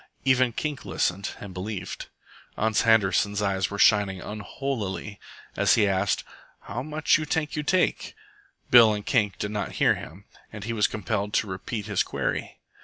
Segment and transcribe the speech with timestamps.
[0.25, 2.07] Even Kink listened and believed.
[2.57, 5.19] Ans Handerson's eyes were shining unholily
[5.55, 6.23] as he asked,
[6.61, 8.15] "How much you tank you take?"
[8.71, 12.57] Bill and Kink did not hear him, and he was compelled to repeat his query.